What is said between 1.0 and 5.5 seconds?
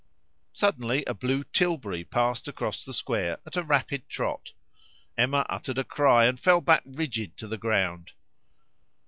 a blue tilbury passed across the square at a rapid trot. Emma